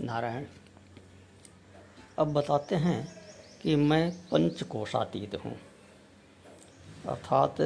[0.00, 0.44] नारायण,
[2.18, 3.00] अब बताते हैं
[3.62, 5.52] कि मैं पंचकोशातीत हूँ।
[7.08, 7.60] अर्थात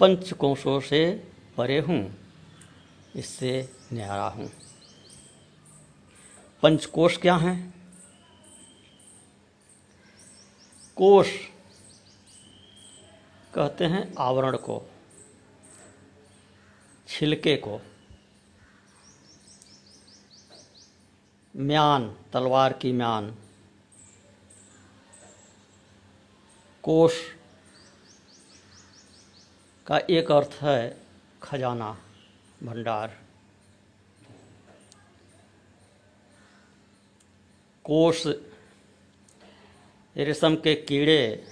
[0.00, 1.02] पंचकोशों से
[1.56, 2.00] परे हूँ,
[3.16, 3.52] इससे
[3.92, 4.50] न्यारा हूँ।
[6.62, 7.58] पंचकोश क्या हैं?
[10.96, 11.28] कोश
[13.52, 14.82] कहते हैं आवरण को,
[17.08, 17.80] छिलके को।
[21.60, 23.36] म्यान, तलवार की म्यान।
[26.82, 27.14] कोश
[29.86, 31.02] का एक अर्थ है
[31.42, 31.98] खजाना,
[32.62, 33.20] भंडार।
[37.84, 38.26] कोश
[40.16, 41.46] रेशम के कीड़े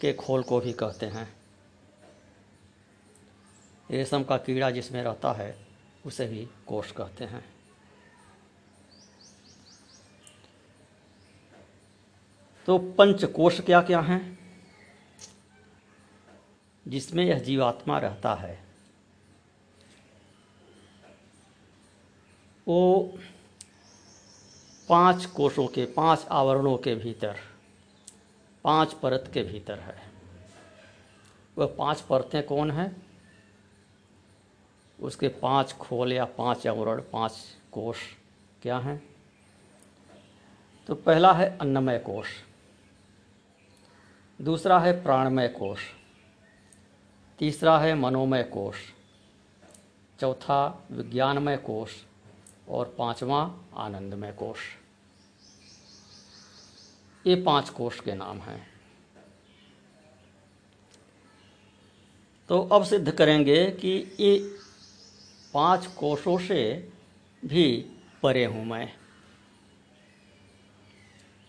[0.00, 1.36] के खोल को भी कहते हैं।
[3.90, 5.66] रेशम का कीड़ा जिसमें रहता है,
[6.06, 7.55] उसे भी कोश कहते हैं।
[12.66, 14.38] तो पंचकोश क्या क्या हैं?
[16.88, 18.64] जिसमें यह जीवात्मा रहता है।
[22.68, 23.18] वो
[24.88, 27.36] पाँच कोशों के, पाँच आवरणों के भीतर,
[28.64, 29.96] पाँच परत के भीतर है।
[31.58, 33.06] वह पाँच परतें कौन हैं?
[35.00, 37.32] उसके पाँच खोल या पाँच आवरण, पाँच
[37.72, 37.98] कोश
[38.62, 39.16] क्या हैं?
[40.86, 42.45] तो पहला है अन्नमय कोश।
[44.40, 45.78] दूसरा है प्राणमय कोश
[47.38, 48.76] तीसरा है मनोमय कोश
[50.20, 51.90] चौथा विज्ञानमय कोश
[52.68, 53.40] और पांचवा
[53.76, 54.58] आनंदमय कोश
[57.26, 58.68] ये पाँच कोश के नाम हैं।
[62.48, 64.38] तो अब सिद्ध करेंगे कि ये
[65.54, 66.90] पाँच कोशों से
[67.44, 67.86] भी
[68.22, 68.92] परे हूँ मैं।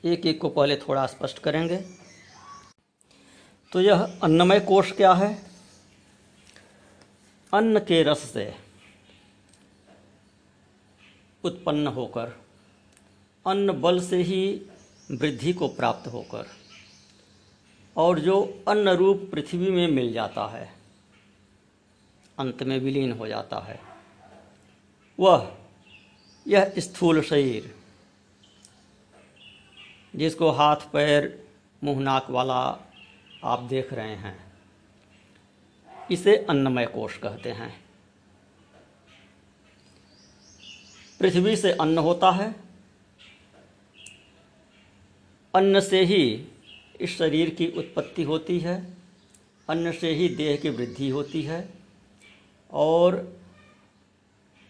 [0.04, 2.07] एक एक को पहले थोड़ा स्पष्ट करेंगे।
[3.72, 5.44] तो यह अन्नमय कोष क्या है?
[7.54, 8.56] अन्न के रस से
[11.44, 12.40] उत्पन्न होकर,
[13.48, 14.62] अन्न बल से ही
[15.12, 16.46] वृद्धि को प्राप्त होकर,
[17.98, 20.74] और जो अन्न रूप पृथ्वी में मिल जाता है,
[22.40, 23.80] अंत में विलीन हो जाता है,
[25.20, 25.58] वह
[26.48, 27.76] यह स्थूल शरीर,
[30.16, 31.48] जिसको हाथ, पैर,
[31.84, 32.84] मुँह, नाक वाला
[33.44, 34.54] आप देख रहे हैं।
[36.12, 37.86] इसे अन्नमय कोश कहते हैं।
[41.20, 42.56] पृथ्वी से अन्न होता है।
[45.56, 46.48] अन्न से ही
[47.02, 48.98] इस शरीर की उत्पत्ति होती है।
[49.70, 51.70] अन्न से ही देह की वृद्धि होती है।
[52.72, 53.40] और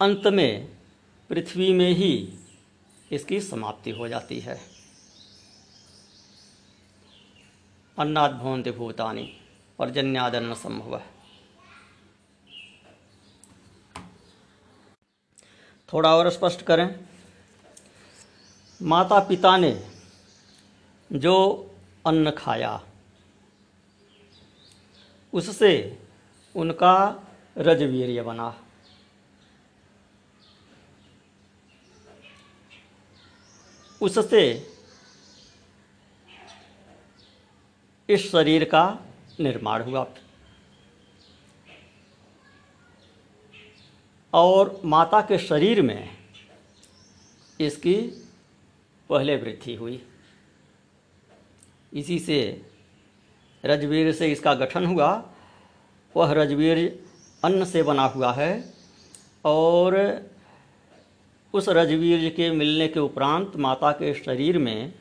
[0.02, 0.68] अंत में
[1.28, 2.34] पृथ्वी में ही
[3.12, 4.77] इसकी समाप्ति हो जाती है।
[7.98, 9.22] अन्नाद भवंति भूतानि
[9.78, 11.00] पर्जन्यादन्न संभव
[15.88, 16.88] थोड़ा और स्पष्ट करें।
[18.80, 19.72] माता पिता ने
[21.10, 21.34] जो
[22.06, 22.80] अन्न खाया,
[25.32, 25.72] उससे
[26.54, 26.94] उनका
[27.58, 28.54] रजवीर्य बना।
[34.00, 34.42] उससे
[38.08, 38.84] इस शरीर का
[39.40, 40.06] निर्माण हुआ।
[44.32, 46.08] और माता के शरीर में
[47.60, 47.94] इसकी
[49.10, 50.00] पहले वृद्धि हुई।
[51.92, 52.40] इसी से
[53.64, 55.10] रजवीर से इसका गठन हुआ।
[56.14, 56.78] वह रजवीर
[57.44, 58.74] अन्न से बना हुआ है
[59.44, 59.96] और
[61.54, 64.94] उस रजवीर के मिलने के उपरांत माता के शरीर में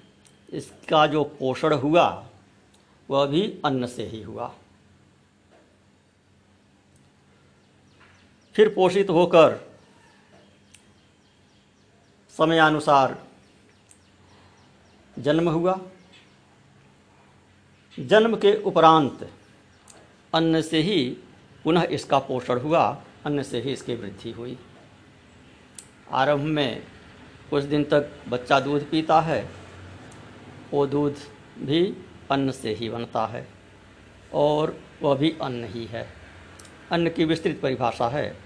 [0.50, 2.27] इसका जो पोषण हुआ
[3.10, 4.54] वह भी अन्न से ही हुआ।
[8.56, 9.60] फिर पोषित होकर
[12.38, 13.18] समयानुसार
[15.18, 15.80] जन्म हुआ।
[17.98, 19.30] जन्म के उपरांत
[20.34, 21.18] अन्न से ही
[21.64, 22.84] पुनः इसका पोषण हुआ,
[23.26, 24.58] अन्न से ही इसकी वृद्धि हुई।
[26.12, 26.84] आरंभ में
[27.50, 29.50] कुछ दिन तक बच्चा दूध पीता है,
[30.72, 31.16] वो दूध
[31.60, 31.82] भी
[32.32, 33.48] अन्न से ही बनता है
[34.34, 36.08] और वह भी अन्न ही है।
[36.92, 38.38] अन्न की विस्तृत परिभाषा है।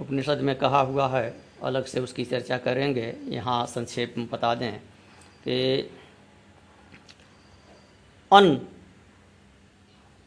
[0.00, 4.78] उपनिषद में कहा हुआ है, अलग से उसकी चर्चा करेंगे। यहाँ संक्षेप में बता दें
[5.44, 5.90] कि
[8.30, 8.60] अन्न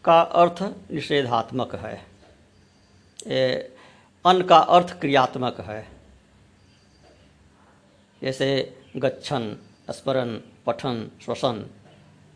[0.05, 0.61] का अर्थ
[0.91, 1.95] निषेधात्मक है।
[4.25, 5.87] अन्न का अर्थ क्रियात्मक है।
[8.21, 8.47] जैसे
[8.97, 9.55] गच्छन,
[9.89, 10.35] स्मरण
[10.69, 11.69] पठन, श्वसन,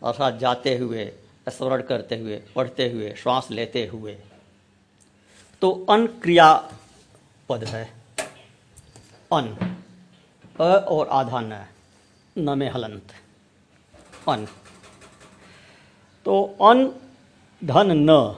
[0.04, 1.12] अर्थात जाते हुए,
[1.50, 4.18] स्मरण करते हुए, पढ़ते हुए, श्वास लेते हुए।
[5.62, 6.72] तो अन क्रिया
[7.50, 7.94] पद है।
[9.34, 9.76] अन,
[10.60, 11.66] अ और आधा न
[12.38, 13.14] न में हलंत।
[14.30, 14.46] अन।
[16.26, 16.88] तो अन,
[17.64, 18.36] धन न,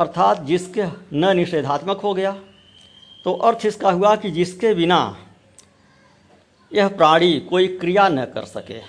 [0.00, 0.84] अर्थात जिसके
[1.16, 2.32] न निषेधात्मक हो गया
[3.24, 5.23] तो अर्थ इसका हुआ कि जिसके बिना
[6.74, 8.80] यह प्राणी कोई क्रिया न कर सके।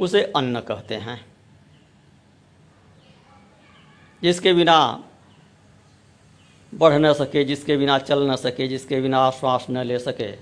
[0.00, 1.26] उसे अन्न कहते हैं।
[4.22, 5.04] जिसके बिना
[6.74, 10.36] बढ़ न सके, जिसके बिना चल न सके, जिसके बिना श्वास न ले सके,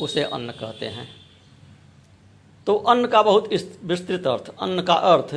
[0.00, 1.08] उसे अन्न कहते हैं।
[2.66, 3.50] तो अन्न का बहुत
[3.84, 5.34] विस्तृत अर्थ, अन्न का अर्थ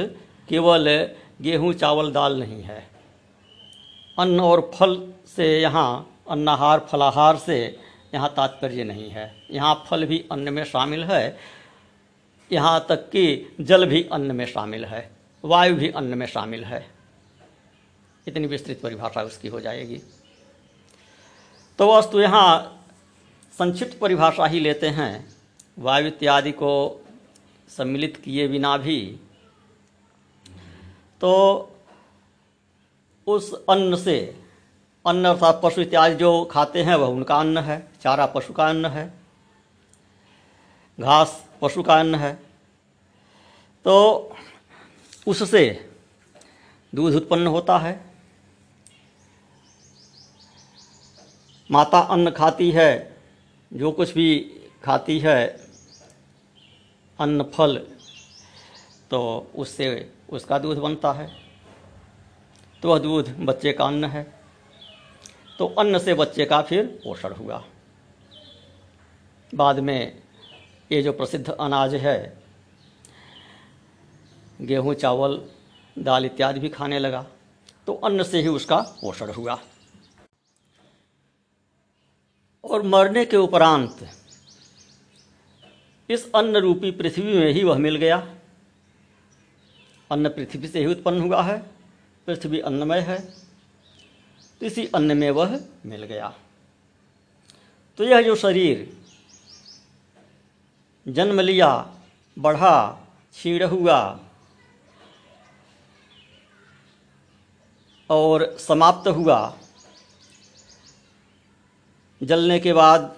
[0.50, 1.10] केवल
[1.42, 2.88] गेहूँ, चावल, दाल नहीं है।
[4.20, 7.80] अन्न और फल से यहाँ अन्नाहार, फलाहार से
[8.18, 11.38] यहाँ तात्पर्य नहीं है। यहाँ फल भी अन्न में शामिल है।
[12.52, 15.10] यहाँ तक कि जल भी अन्न में शामिल है।
[15.44, 16.86] वायु भी अन्न में शामिल है।
[18.28, 20.02] इतनी विस्तृत परिभाषा उसकी हो जाएगी।
[21.80, 22.84] तो वस्तु यहाँ
[23.54, 25.12] संक्षिप्त परिभाषा ही लेते हैं।
[25.80, 26.74] वायु इत्यादि को
[27.68, 29.00] सम्मिलित किए बिना भी
[31.22, 31.34] तो
[33.28, 34.18] उस अन्न से
[35.08, 38.86] अन्न अर्थात पशु इत्यादि जो खाते हैं, वह उनका अन्न है। चारा पशु का अन्न
[38.86, 39.14] है।
[41.00, 42.34] घास पशु का अन्न है।
[43.86, 44.36] तो
[45.28, 45.90] उससे
[46.96, 48.06] दूध उत्पन्न होता है।
[51.72, 53.18] माता अन्न खाती है,
[53.74, 54.40] जो कुछ भी
[54.84, 55.48] खाती है,
[57.20, 57.78] अन्न फल
[59.12, 61.32] तो उससे उसका दूध बनता है।
[62.84, 64.37] तो वह दूध बच्चे का अन्न है।
[65.60, 67.64] तो अन्न से बच्चे का फिर पोषण हुआ।
[69.54, 70.22] बाद में
[70.92, 72.18] ये जो प्रसिद्ध अनाज है,
[74.62, 75.42] गेहूँ, चावल,
[75.96, 77.26] दाल इत्यादि भी खाने लगा
[77.88, 79.60] तो अन्न से ही उसका पोषण हुआ।
[82.64, 84.08] और मरने के उपरांत
[86.10, 88.18] इस अन्न रूपी पृथ्वी में ही वह मिल गया।
[90.12, 91.58] अन्न पृथ्वी से ही उत्पन्न हुआ है,
[92.28, 93.18] पृथ्वी अन्नमय है।
[94.62, 96.34] तो इसी अन्न में वह मिल गया।
[98.00, 98.96] तो यह जो शरीर
[101.06, 101.70] जन्म लिया,
[102.38, 103.04] बढ़ा
[103.36, 104.00] छीड़ हुआ
[108.10, 109.58] और समाप्त हुआ,
[112.22, 113.16] जलने के बाद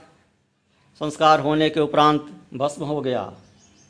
[1.01, 3.23] संस्कार होने के उपरांत भस्म हो गया,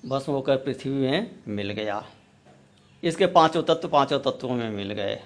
[0.05, 2.03] भस्म होकर पृथ्वी में मिल गया।
[3.03, 5.21] इसके पाँचों तत्व पाँचों तत्वों में मिल गए।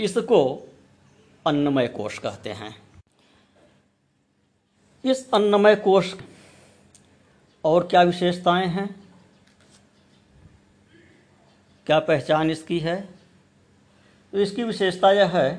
[0.00, 0.68] इसको
[1.46, 2.76] अन्नमय कोष कहते हैं।
[5.04, 6.14] इस अन्नमय कोष
[7.64, 8.88] और क्या विशेषताएँ हैं?
[11.86, 13.00] क्या पहचान इसकी है?
[14.32, 15.50] तो इसकी विशेषता यह है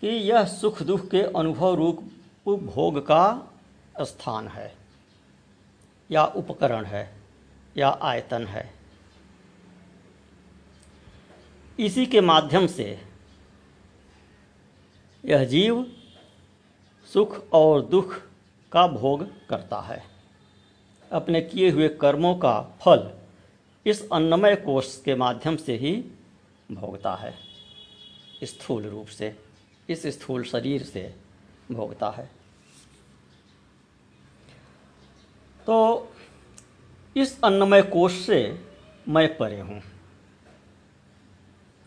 [0.00, 2.02] कि यह सुख दुख के अनुभव रूप
[2.48, 3.52] भोग का
[4.00, 4.74] स्थान है,
[6.10, 7.16] या उपकरण है,
[7.76, 8.72] या आयतन है।
[11.78, 13.13] इसी के माध्यम से
[15.24, 15.86] यह जीव
[17.12, 18.16] सुख और दुख
[18.72, 20.04] का भोग करता है।
[21.12, 23.10] अपने किए हुए कर्मों का फल
[23.86, 26.04] इस अन्नमय कोष के माध्यम से ही
[26.72, 27.34] भोगता है।
[28.44, 29.36] स्थूल रूप से,
[29.88, 31.14] इस स्थूल शरीर से
[31.72, 32.30] भोगता है।
[35.66, 36.08] तो
[37.16, 38.66] इस अन्नमय कोष से
[39.08, 39.82] मैं परे हूँ।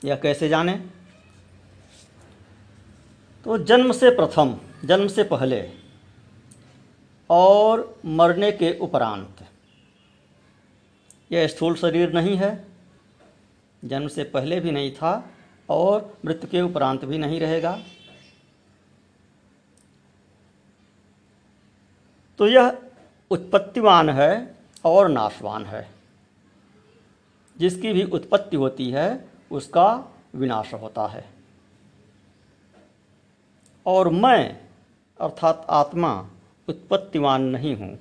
[0.06, 0.97] यह कैसे जाने?
[3.48, 5.72] तो जन्म से प्रथम, जन्म से पहले
[7.30, 9.48] और मरने के उपरांत।
[11.32, 12.68] यह स्थूल शरीर नहीं है,
[13.86, 15.30] जन्म से पहले भी नहीं था
[15.70, 17.84] और मृत्यु के उपरांत भी नहीं रहेगा।
[22.38, 22.78] तो यह
[23.32, 25.88] उत्पत्तिवान है और नाशवान है।
[27.58, 31.37] जिसकी भी उत्पत्ति होती है, उसका विनाश होता है।
[33.88, 34.60] और मैं,
[35.22, 36.30] अर्थात आत्मा,
[36.70, 38.00] उत्पत्तिवान नहीं हूँ।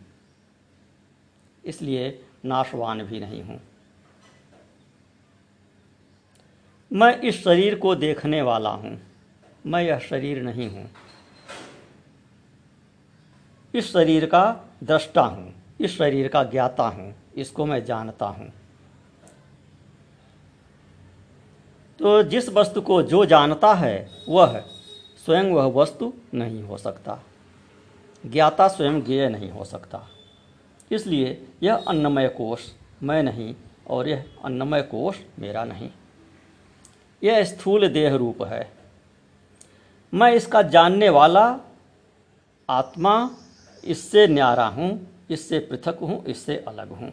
[1.64, 3.60] इसलिए नाशवान भी नहीं हूँ।
[6.92, 9.00] मैं इस शरीर को देखने वाला हूँ।
[9.66, 10.90] मैं यह शरीर नहीं हूँ।
[13.74, 18.52] इस शरीर का दृष्टा हूँ। इस शरीर का ज्ञाता हूँ। इसको मैं जानता हूँ।
[21.98, 24.75] तो जिस वस्तु को जो जानता है, वह
[25.26, 27.22] स्वयं वह वस्तु नहीं हो सकता।
[28.26, 30.08] ज्ञाता स्वयं ज्ञेय नहीं हो सकता।
[30.92, 32.60] इसलिए यह अन्नमय कोष
[33.02, 33.54] मैं नहीं
[33.86, 35.90] और यह अन्नमय कोष मेरा नहीं।
[37.22, 38.72] यह स्थूल देह रूप है।
[40.14, 41.60] मैं इसका जानने वाला
[42.68, 43.30] आत्मा
[43.84, 47.12] इससे न्यारा हूँ, इससे पृथक हूँ, इससे अलग हूँ।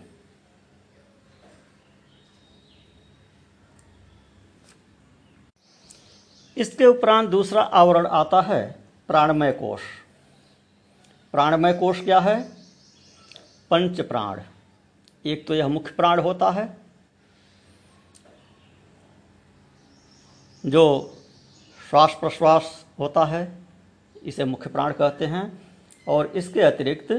[6.58, 8.62] इसके उपरांत दूसरा आवरण आता है
[9.08, 9.82] प्राणमय कोष।
[11.34, 12.42] प्राणमय कोष क्या है?
[13.72, 14.42] पंच प्राण।
[15.26, 16.66] एक तो यह मुख्य प्राण होता है,
[20.64, 20.84] जो
[21.90, 23.42] श्वास प्रश्वास होता है,
[24.24, 25.46] इसे मुख्य प्राण कहते हैं,
[26.08, 27.12] और इसके अतिरिक्त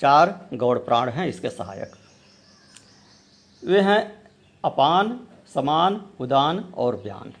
[0.00, 1.92] चार गौड़ प्राण हैं इसके सहायक।
[3.62, 4.00] वे हैं
[4.64, 5.18] अपान,
[5.54, 7.32] समान, उदान और व्यान।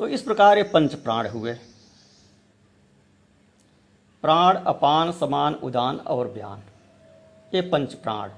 [0.00, 1.54] तो इस प्रकार ये पंच प्राण हुए।
[4.24, 6.62] प्राण, अपान, समान, उदान और व्यान।
[7.54, 8.30] ये पंच प्राण।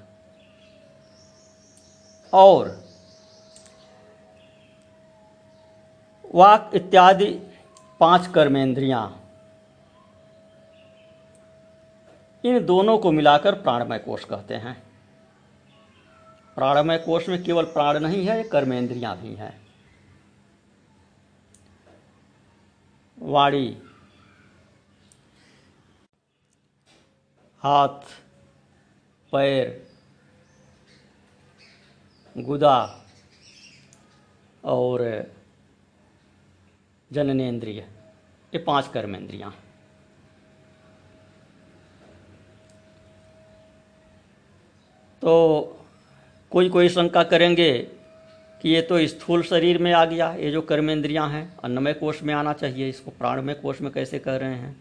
[2.32, 2.68] और
[6.34, 7.30] वाक इत्यादि
[8.00, 9.20] पाँच कर्मेंद्रियाँ,
[12.44, 14.76] इन दोनों को मिलाकर प्राणमय कोष कहते हैं।
[16.56, 19.69] प्राणमय कोष में केवल प्राण नहीं है कर्मेंद्रियाँ भी हैं।
[23.20, 23.68] वाणी।
[27.62, 28.00] हाथ
[29.32, 29.68] पैर
[32.36, 32.76] गुदा
[34.64, 35.02] और
[37.10, 39.50] जननेन्द्रिय। ये पाँच कर्मेंद्रियाँ।
[45.22, 45.32] तो
[46.50, 47.99] कोई कोई शंका करेंगे
[48.62, 52.34] कि ये तो स्थूल शरीर में आ गया, ये जो कर्मेंद्रियाँ हैं, अन्नमय कोष में
[52.34, 54.76] आना चाहिए, इसको प्राणमय कोष में कैसे कह रहे हैं?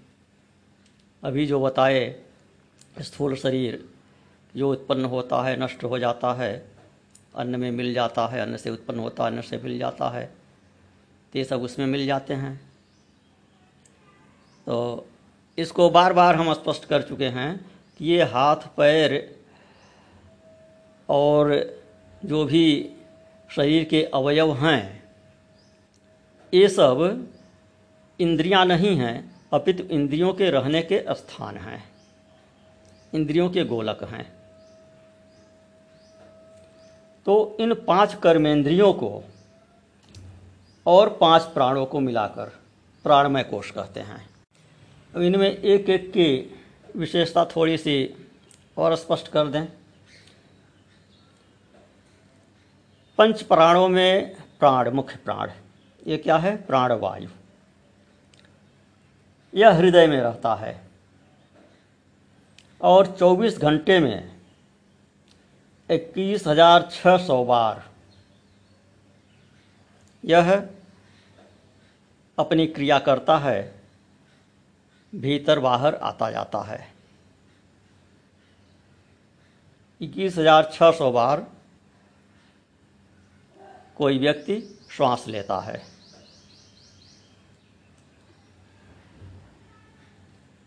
[1.24, 2.16] अभी जो बताए,
[3.02, 3.84] स्थूल शरीर
[4.56, 6.52] जो उत्पन्न होता है, नष्ट हो जाता है,
[7.36, 10.26] अन्न में मिल जाता है, अन्न से उत्पन्न होता है, अन्न से मिल जाता है
[11.34, 12.56] तो ये सब उसमें मिल जाते हैं।
[14.68, 15.08] तो
[15.58, 17.50] इसको बार बार हम स्पष्ट कर चुके हैं
[18.00, 19.36] कि ये हाथ, पैर
[21.10, 21.54] और
[22.24, 22.96] जो भी
[23.56, 25.04] शरीर के अवयव हैं।
[26.54, 27.28] ये सब
[28.20, 31.84] इंद्रियाँ नहीं हैं, अपितु इंद्रियों के रहने के स्थान हैं।
[33.14, 34.40] इंद्रियों के गोलक हैं।
[37.26, 39.24] तो इन पाँच कर्मेंद्रियों को
[40.86, 42.52] और पाँच प्राणों को मिलाकर
[43.04, 44.30] प्राणमय कोष कहते हैं।
[45.16, 46.58] अब इनमें एक एक की
[46.96, 48.16] विशेषता थोड़ी सी
[48.78, 49.68] और स्पष्ट कर दें।
[53.20, 55.50] पंच प्राणों में प्राण, मुख्य प्राण
[56.08, 56.56] ये क्या है?
[56.58, 57.30] प्राणवायु।
[59.54, 60.74] यह हृदय में रहता है।
[62.82, 64.32] और 24 घंटे में
[65.90, 67.84] इक्कीस हज़ार छः सौ बार
[70.24, 70.52] यह
[72.38, 73.62] अपनी क्रिया करता है,
[75.14, 76.82] भीतर बाहर आता जाता है।
[80.02, 81.48] इक्कीस हज़ार छः सौ बार
[84.00, 84.56] कोई व्यक्ति
[84.92, 85.82] श्वास लेता है।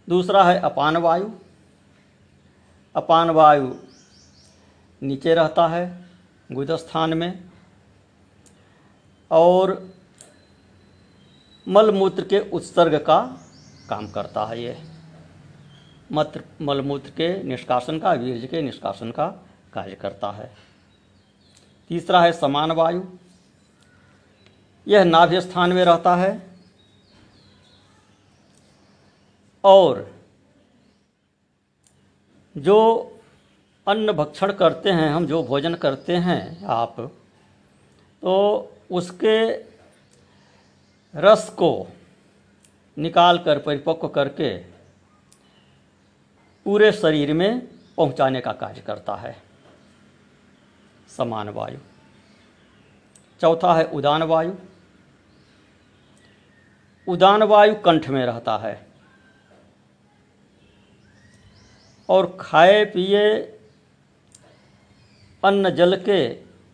[0.09, 1.31] दूसरा है अपान वायु।
[2.97, 3.75] अपान वायु
[5.03, 5.85] नीचे रहता है
[6.53, 7.45] गुदस्थान में
[9.31, 9.73] और
[11.69, 13.21] मलमूत्र के उत्सर्ग का
[13.89, 14.77] काम करता है ये।
[16.13, 19.27] मत्र मलमूत्र के निष्कासन का वीर्य के निष्कासन का
[19.73, 20.53] कार्य करता है।
[21.89, 23.03] तीसरा है समान वायु।
[24.87, 26.31] यह नाभ्य स्थान में रहता है
[29.65, 30.11] और
[32.57, 32.79] जो
[33.87, 37.01] अन्न भक्षण करते हैं, हम जो भोजन करते हैं आप
[38.23, 39.51] तो उसके
[41.15, 41.87] रस को
[42.97, 44.57] निकाल कर, परिपक्व करके
[46.67, 49.37] पूरे शरीर में पहुँचाने का कार्य करता है।
[51.17, 51.79] समान वायु।
[53.41, 54.53] चौथा है उदान वायु।
[57.09, 58.87] उदान वायु कंठ में रहता है।
[62.09, 63.41] और खाए, पिए,
[65.45, 66.29] अन्न जल के,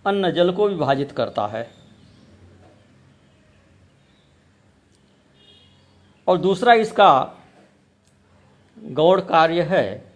[0.07, 1.71] अन्न जल को विभाजित करता है।
[6.27, 7.35] और दूसरा इसका
[8.79, 10.13] गौड़ कार्य है,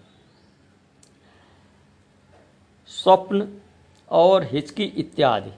[2.87, 3.61] स्वप्न
[4.11, 5.53] और हिचकी इत्यादि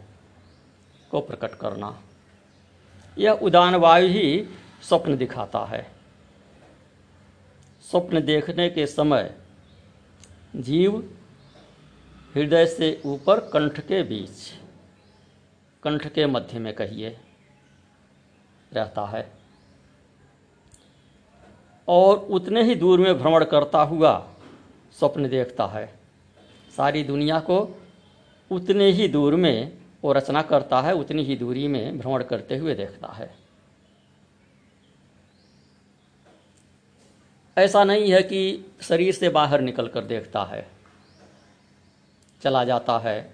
[1.11, 2.04] को प्रकट करना।
[3.19, 4.49] यह उदान वायु ही
[4.83, 5.91] स्वप्न दिखाता है।
[7.91, 9.35] स्वप्न देखने के समय
[10.57, 11.17] जीव
[12.35, 14.53] हृदय से ऊपर कंठ के बीच,
[15.83, 17.17] कंठ के मध्य में कहिए,
[18.73, 19.33] रहता है।
[21.89, 24.31] और उतने ही दूर में भ्रमण करता हुआ
[24.99, 25.95] स्वप्न देखता है।
[26.77, 27.83] सारी दुनिया को
[28.51, 32.75] उतने ही दूर में वो रचना करता है, उतनी ही दूरी में भ्रमण करते हुए
[32.75, 33.35] देखता है।
[37.57, 40.67] ऐसा नहीं है कि शरीर से बाहर निकल कर देखता है,
[42.43, 43.33] चला जाता है।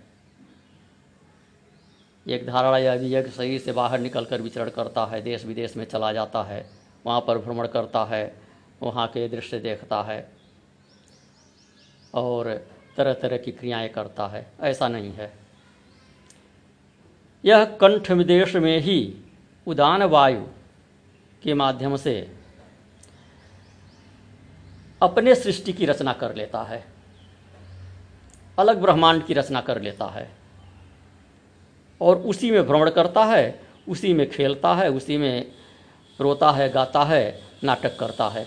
[2.26, 5.44] एक धारणा यह भी है कि शरीर से बाहर निकल कर विचरण करता है देश
[5.44, 6.64] विदेश में चला जाता है,
[7.04, 8.34] वहाँ पर भ्रमण करता है,
[8.82, 10.20] वहाँ के दृश्य देखता है
[12.14, 12.54] और
[12.96, 15.39] तरह तरह की क्रियाएँ करता है। ऐसा नहीं है।
[17.44, 18.98] यह कंठ विदेश में ही
[19.66, 20.40] उदान वायु
[21.42, 22.14] के माध्यम से
[25.02, 26.84] अपने सृष्टि की रचना कर लेता है,
[28.58, 30.28] अलग ब्रह्मांड की रचना कर लेता है
[32.00, 35.52] और उसी में भ्रमण करता है, उसी में खेलता है, उसी में
[36.20, 38.46] रोता है, गाता है, नाटक करता है।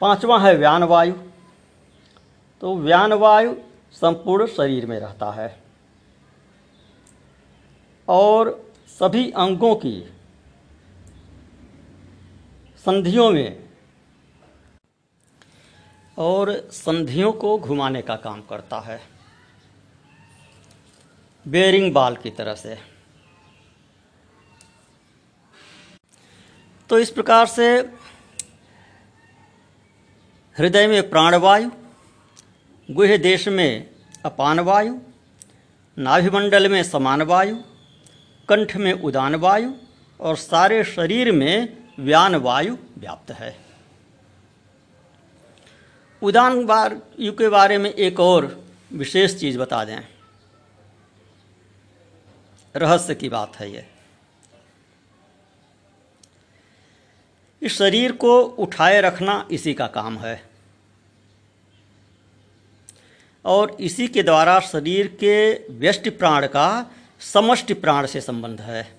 [0.00, 1.14] पांचवा है व्यान वायु।
[2.60, 3.54] तो व्यान वायु
[3.92, 5.62] संपूर्ण शरीर में रहता है।
[8.08, 10.12] और सभी अंगों की
[12.76, 13.68] संधियों में
[16.18, 19.00] और संधियों को घुमाने का काम करता है।
[21.48, 22.78] बेरिंग बाल की तरह से।
[26.88, 27.78] तो इस प्रकार से
[30.56, 31.70] हृदय में प्राणवायु
[32.90, 33.90] गुह देश में
[34.24, 34.98] अपान वायु,
[35.98, 37.56] नाभिमंडल में समान वायु,
[38.48, 39.72] कंठ में उदान वायु
[40.20, 43.58] और सारे शरीर में व्यान वायु व्याप्त है।
[46.22, 50.00] उदान वायु के बारे में एक और विशेष चीज़ बता दें।
[52.76, 53.86] रहस्य की बात है ये।
[57.62, 60.45] इस शरीर को उठाए रखना इसी का काम है।
[63.46, 65.36] और इसी के द्वारा शरीर के
[65.78, 68.96] व्यष्टि प्राण का समष्टि प्राण से संबंध है।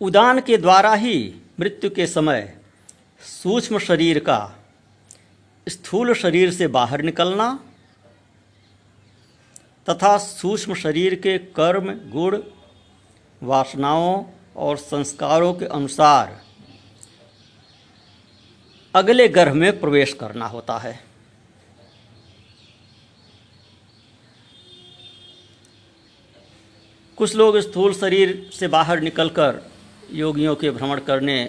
[0.00, 2.56] उदान के द्वारा ही मृत्यु के समय
[3.20, 4.38] सूक्ष्म शरीर का
[5.66, 7.48] स्थूल शरीर से बाहर निकलना
[9.88, 12.38] तथा सूक्ष्म शरीर के कर्म, गुण,
[13.42, 14.24] वासनाओं
[14.56, 16.40] और संस्कारों के अनुसार
[18.94, 20.98] अगले गर्भ में प्रवेश करना होता है।
[27.18, 29.60] कुछ लोग स्थूल शरीर से बाहर निकलकर
[30.12, 31.44] योगियों के भ्रमण करने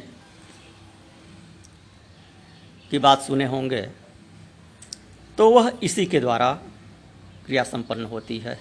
[2.92, 3.82] की बात सुने होंगे
[5.38, 6.52] तो वह इसी के द्वारा
[7.46, 8.60] क्रिया संपन्न होती है।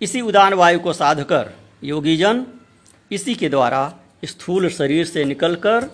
[0.00, 1.52] इसी उदान वायु को साधकर
[1.84, 2.46] योगीजन
[3.10, 3.82] इसी के द्वारा
[4.26, 5.90] स्थूल शरीर से निकलकर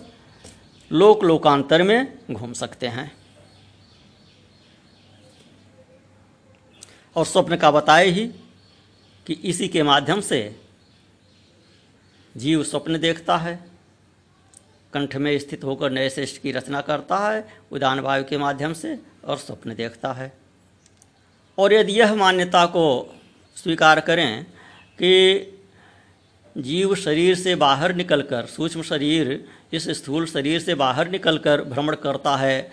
[0.91, 3.11] लोक लोकांतर में घूम सकते हैं।
[7.15, 8.27] और स्वप्न का बताए ही
[9.27, 10.59] कि इसी के माध्यम से
[12.37, 13.59] जीव स्वप्न देखता है,
[14.93, 18.99] कंठ में स्थित होकर नए श्रेष्ठ की रचना करता है, उदान वायु के माध्यम से
[19.25, 20.33] और स्वप्न देखता है।
[21.57, 23.15] और यदि यह मान्यता को
[23.55, 24.43] स्वीकार करें
[24.99, 25.39] कि
[26.55, 32.35] जीव शरीर से बाहर निकलकर, सूक्ष्म शरीर इस स्थूल शरीर से बाहर निकलकर भ्रमण करता
[32.37, 32.71] है,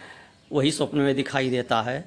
[0.52, 2.04] वही स्वप्न में दिखाई देता है।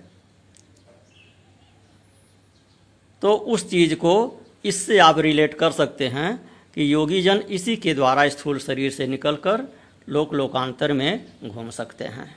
[3.21, 6.35] तो उस चीज़ को इससे आप रिलेट कर सकते हैं
[6.75, 9.63] कि योगी जन इसी के द्वारा स्थूल शरीर से निकलकर
[10.09, 12.35] लोक लोकांतर में घूम सकते हैं।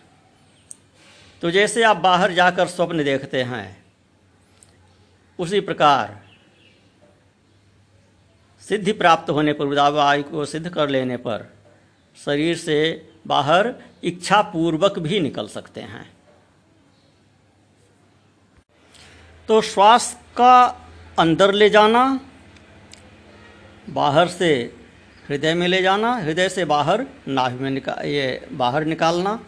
[1.43, 3.85] तो जैसे आप बाहर जाकर स्वप्न देखते हैं,
[5.39, 6.26] उसी प्रकार
[8.67, 11.47] सिद्धि प्राप्त होने पर उदावायु को सिद्ध कर लेने पर,
[12.17, 12.79] शरीर से
[13.27, 13.75] बाहर
[14.05, 16.09] इच्छा पूर्वक भी निकल सकते हैं।
[19.49, 20.65] तो श्वास का
[21.19, 22.21] अंदर ले जाना,
[23.89, 24.51] बाहर से
[25.29, 29.39] हृदय में ले जाना, हृदय से बाहर नाभि में निकाल ये बाहर निकालना।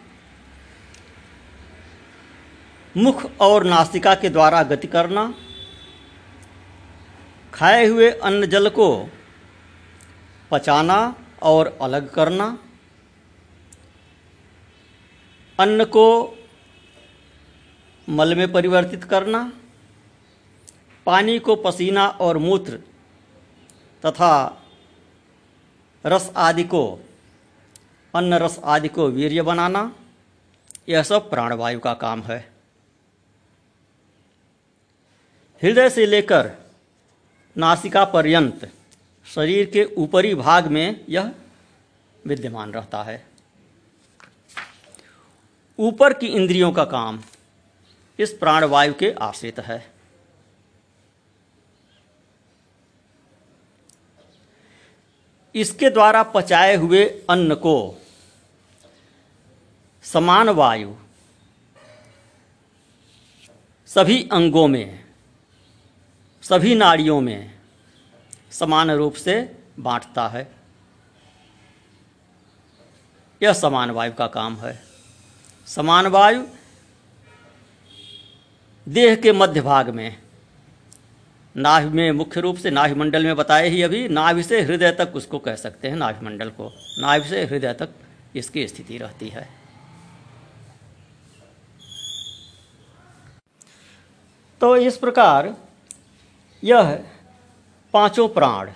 [2.95, 5.33] मुख और नासिका के द्वारा गति करना।
[7.53, 9.09] खाए हुए अन्न जल को
[10.51, 12.57] पचाना और अलग करना।
[15.59, 16.37] अन्न को
[18.09, 19.51] मल में परिवर्तित करना।
[21.05, 22.79] पानी को पसीना और मूत्र
[24.05, 24.33] तथा
[26.05, 26.99] रस आदि को,
[28.15, 29.95] अन्न रस आदि को वीर्य बनाना,
[30.89, 32.39] यह सब प्राणवायु का काम है।
[35.63, 36.51] हृदय से लेकर
[37.59, 38.71] नासिका पर्यंत
[39.25, 41.31] शरीर के ऊपरी भाग में यह
[42.27, 43.25] विद्यमान रहता है।
[45.79, 47.19] ऊपर की इंद्रियों का काम
[48.19, 49.85] इस प्राणवायु के आश्रित है।
[55.55, 58.01] इसके द्वारा पचाए हुए अन्न को
[60.03, 60.95] समान वायु
[63.89, 65.08] सभी अंगों में
[66.49, 67.51] सभी नाड़ियों में
[68.51, 69.33] समान रूप से
[69.79, 70.51] बांटता है।
[73.41, 74.81] यह समान वायु का काम है।
[75.67, 76.41] समान वायु
[78.87, 80.17] देह के मध्य भाग में,
[81.55, 85.11] नाभि में, मुख्य रूप से नाभि मंडल में बताए ही अभी, नाभि से हृदय तक
[85.15, 87.89] उसको कह सकते हैं नाभि मंडल को। नाभि से हृदय तक
[88.35, 89.49] इसकी स्थिति रहती है।
[94.61, 95.55] तो इस प्रकार
[96.63, 97.05] यह
[97.93, 98.71] पाँचों प्राण।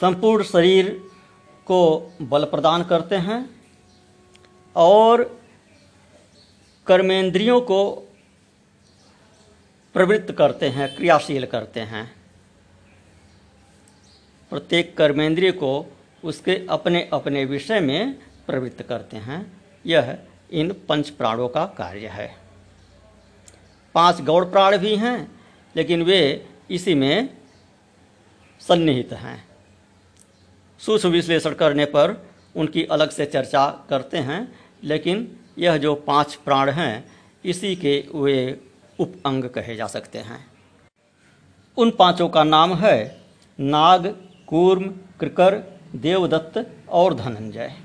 [0.00, 0.88] संपूर्ण शरीर
[1.66, 3.60] को बल प्रदान करते हैं
[4.76, 5.40] और
[6.86, 7.94] कर्मेंद्रियों को
[9.94, 12.14] प्रवृत्त करते हैं, क्रियाशील करते हैं।
[14.50, 15.92] प्रत्येक कर्मेंद्रिय को
[16.24, 18.12] उसके अपने अपने विषय में
[18.46, 20.18] प्रवृत्त करते हैं। यह
[20.50, 22.41] इन पंच प्राणों का कार्य है।
[23.94, 25.40] पाँच गौड़ प्राण भी हैं,
[25.76, 27.28] लेकिन वे इसी में
[28.60, 29.44] सन्निहित हैं।
[30.80, 36.70] सूक्ष्म विश्लेषण करने पर उनकी अलग से चर्चा करते हैं, लेकिन यह जो पाँच प्राण
[36.70, 37.12] हैं,
[37.44, 38.60] इसी के वे
[39.00, 40.46] उप अंग कहे जा सकते हैं।
[41.76, 43.20] उन पाँचों का नाम है
[43.58, 44.06] नाग,
[44.46, 44.88] कूर्म,
[45.20, 45.54] कृकर,
[45.94, 47.81] देवदत्त और धनंजय।